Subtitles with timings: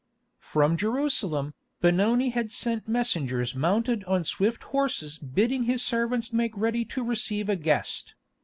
[0.39, 6.83] From Jerusalem, Benoni had sent messengers mounted on swift horses bidding his servants make ready
[6.85, 8.15] to receive a guest.